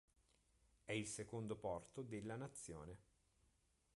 [0.83, 2.97] È il secondo porto della nazione.